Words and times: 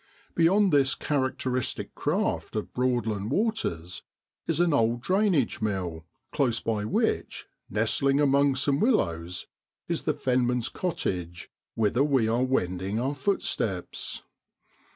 Beyond 0.33 0.73
this 0.73 0.95
characteristic 0.95 1.93
craft 1.93 2.55
of 2.55 2.73
Broadland 2.73 3.29
waters 3.29 4.01
is 4.47 4.59
an 4.59 4.73
old 4.73 5.01
drainage 5.01 5.61
mill, 5.61 6.05
close 6.31 6.59
by 6.59 6.85
which, 6.85 7.45
nestling 7.69 8.19
among 8.19 8.55
sojne 8.55 8.79
willows, 8.79 9.45
is 9.87 10.01
the 10.05 10.15
Fen 10.15 10.47
man's 10.47 10.69
cottage, 10.69 11.51
whither 11.75 12.03
we 12.03 12.27
are 12.27 12.41
wending 12.43 12.99
our 12.99 13.13
footsteps. 13.13 14.23